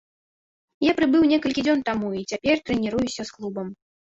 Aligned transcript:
Я 0.89 0.95
прыбыў 0.99 1.27
некалькі 1.33 1.61
дзён 1.67 1.83
таму 1.91 2.09
і 2.21 2.25
цяпер 2.33 2.65
трэніруюся 2.71 3.21
з 3.31 3.39
клубам. 3.39 3.73